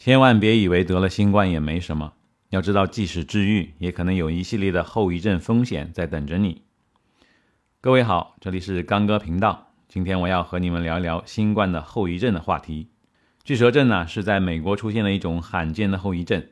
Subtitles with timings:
[0.00, 2.14] 千万别以为得了新冠也没什么，
[2.48, 6.62] 要知道即使治愈，也可能有一系列的后遗症风险在等着你。
[7.82, 12.88] 各位好，这里是刚哥频道，今天我要和你们聊一聊新冠的后遗症的话题。
[13.44, 16.46] 巨舌症呢是在美国出现了一种罕见的后遗症，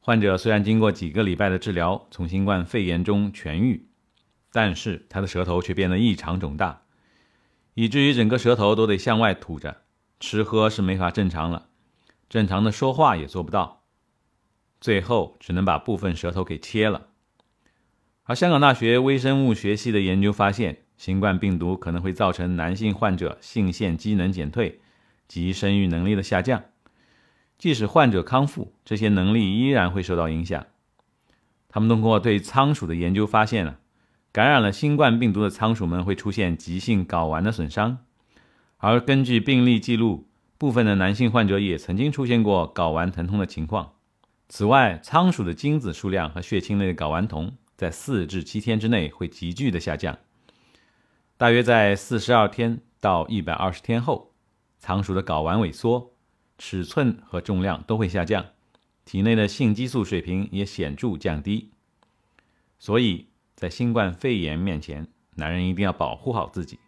[0.00, 3.86] 患者虽然经过几个礼拜的治疗，从新冠肺炎中痊愈，
[4.52, 6.82] 但是他的舌头却变得异常肿大。
[7.72, 9.78] 以至于整个舌头都得向外吐着，
[10.20, 11.67] 吃喝是没法正常了，
[12.28, 13.82] 正常的说话也做不到，
[14.80, 17.08] 最后只能把部分舌头给切了。
[18.24, 24.80] 而香港大学微生物学系的研究发现，新冠病毒可能会造成男性患者性腺机能减退
[25.26, 26.64] 及生育能力的下降，
[27.56, 30.66] 即使患者康复，这些能力依然会受到影响。
[31.68, 33.78] 他们通过对仓鼠的研究发现了。
[34.30, 37.98] 感染了新冠病毒的仓鼠们会出现急性睾丸的损伤，
[38.76, 40.27] 而根据病例记录，
[40.58, 43.94] 部分的男性患者也曾经出现过睾丸疼痛的情况。
[44.48, 50.18] 此外，仓鼠的精子数量和血清内的睾丸酮在四至七天之内会急剧的下降，
[51.36, 54.32] 大约在四十二天到一百二十天后，
[54.78, 56.12] 仓鼠的睾丸萎缩，
[56.58, 58.44] 尺寸和重量都会下降，
[59.04, 61.70] 体内的性激素水平也显著降低，
[62.78, 63.26] 所以。
[63.58, 66.78] 在新冠肺炎面前，男人一定要保护好自己。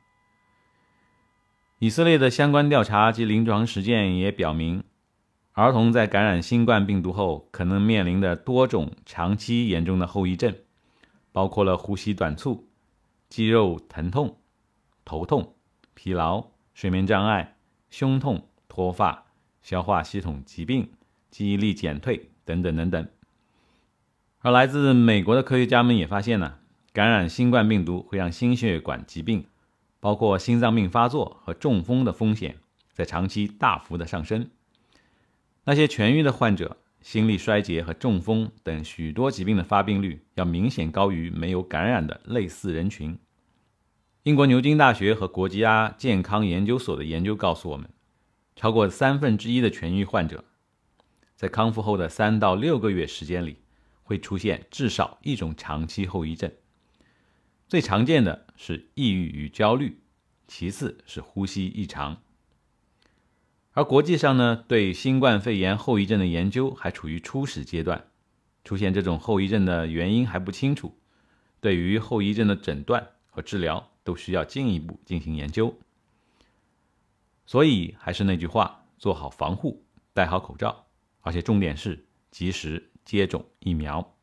[1.82, 4.84] 以色列的相关调查及临床实践也表明，
[5.52, 10.54] 儿童在感染新冠病毒后可能面临的多种长期严重的后遗症，
[11.32, 12.68] 包括了呼吸短促、
[13.30, 14.36] 肌肉疼痛、
[15.06, 15.54] 头痛、
[15.94, 17.56] 疲劳、睡眠障碍、
[17.88, 19.24] 胸痛、脱发、
[19.62, 20.90] 消化系统疾病、
[21.30, 23.08] 记忆力减退等等等等。
[24.40, 26.58] 而来自美国的科学家们也发现呢。
[26.92, 29.46] 感染新冠病毒会让心血管疾病，
[30.00, 32.56] 包括心脏病发作和中风的风险
[32.92, 34.50] 在长期大幅的上升。
[35.64, 43.18] 那些痊愈的患者，心力衰竭和中风等许多疾病的发病率要明显高于没有感染的类似人群。
[44.24, 47.88] 英国牛津大学和国家健康研究所的研究告诉我们，
[48.56, 50.44] 超过三分之一的痊愈患者，
[51.36, 53.58] 在康复后的三到六个月时间里，
[54.02, 56.52] 会出现至少一种长期后遗症。
[57.70, 60.00] 最常见的是抑郁与焦虑，
[60.48, 62.20] 其次是呼吸异常。
[63.70, 68.08] 而国际上呢，对新冠肺炎后遗症的研究还处于初始阶段，
[68.64, 70.98] 出现这种后遗症的原因还不清楚，
[71.60, 75.72] 对于后遗症的诊断和治疗都需要进一步进行研究。
[77.46, 80.86] 所以还是那句话，做好防护，戴好口罩，
[81.20, 84.16] 而且重点是及时接种疫苗。